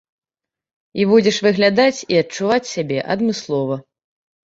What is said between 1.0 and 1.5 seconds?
І будзеш